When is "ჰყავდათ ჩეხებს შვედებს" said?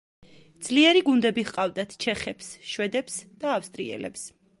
1.49-3.19